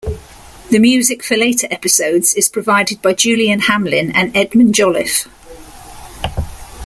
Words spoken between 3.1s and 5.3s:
Julian Hamlin and Edmund Jolliffe.